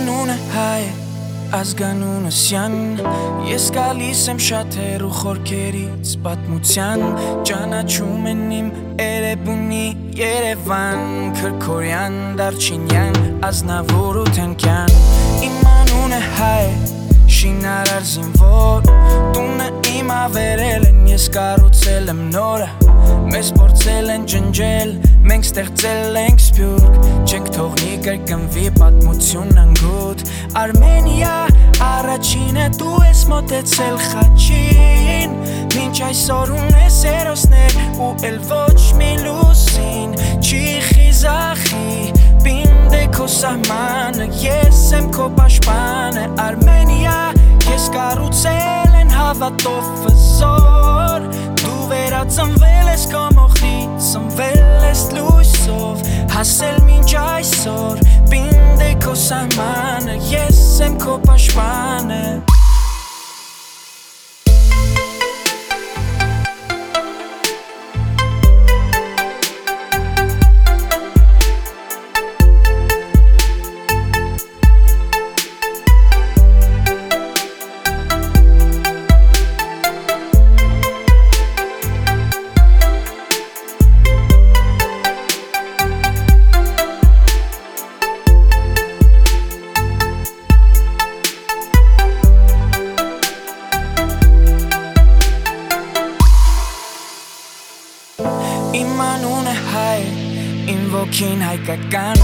[0.00, 0.90] անունը հայ է
[1.58, 2.74] ազգանունը սյան
[3.48, 7.02] Ես գալիս եմ շատ հեռու խորքերից պատմության
[7.50, 8.68] Ճանաչում են իմ
[9.00, 9.82] երեբունի
[10.20, 11.02] երևան
[11.40, 13.18] Քրքորյան, դարչինյան,
[13.50, 14.94] ազնավոր ու թնքյան
[15.48, 16.68] Իմ անունը հայ
[17.40, 18.88] շինարար զինվոր
[19.34, 22.89] Տունը իմ ավերել են, ես կարուցել եմ նորը
[23.30, 24.88] Մեզ փորձել են ջնջել,
[25.22, 26.94] մենք ստեղծել ենք սպյուրք
[27.30, 30.24] Չենք թողնի կրկնվի պատմություն անգութ
[30.58, 31.34] Արմենիա
[31.86, 35.36] առաջինը դու ես մոտեցել խաչին
[35.76, 41.94] Մինչ այսօր ունես երոսներ ու էլ ոչ մի լուսին Չի խիզախի
[42.48, 47.18] պինդե քո սահմանը Ես եմ քո պաշպանը Արմենիա
[47.70, 49.90] ես կառուցել են հավատով
[52.30, 60.96] վերածնվել ես քո մոխից Սնվել ես լույսով Հասել մինչ այսօր Պինդե քո սահմանը Ես եմ
[61.02, 62.22] քո պաշպանը
[100.70, 102.20] Իմ ոգին հայկական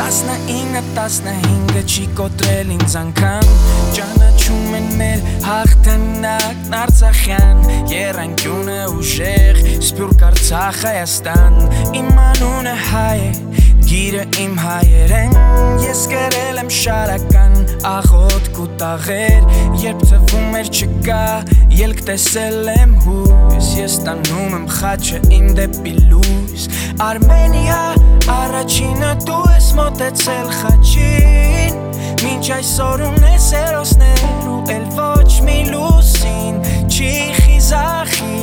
[0.00, 3.50] 19-15 չի կոտրել ինձ անգամ
[3.98, 7.60] Ճանաչում են մեր հաղթանակն արցախյան
[7.92, 11.60] Երանկյունը ուժեղ, սպյուրք արցախ Հայաստան
[12.00, 13.30] Իմ անունը հայ է,
[13.90, 15.36] գիրը իմ հայերեն
[15.84, 17.56] Ես կրել եմ շարական,
[17.90, 19.48] աղոտ կուտաղեր
[19.84, 21.24] Երբ թվում էր չկա,
[21.80, 26.68] ելք տեսել եմ հույս Ես տանում եմ խաչը իմ դեպի լույս
[27.00, 27.80] Արմենիա,
[28.60, 31.76] առաջինը դու ես մոտեցել խաչին
[32.20, 36.58] Մինչ այսօր ունես երոսներ ու էլ ոչ մի լուսին
[36.92, 38.42] Չի խիզախի,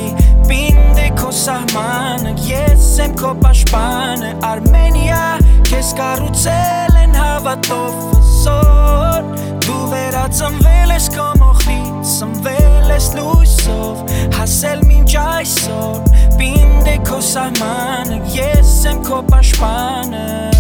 [0.50, 5.22] պինդ է քո սահմանը Ես եմ քո պաշպանը Արմենիա,
[5.70, 9.32] քեզ կառուցել են հավատով վզոր
[9.68, 16.02] Դու վերածնվել ես քո մոխրից, սնվել ես լույսով Հասել մինչ այսօր,
[16.42, 18.57] պինդ է քո սահմանը Ես
[18.88, 20.57] եմ քո պաշպանը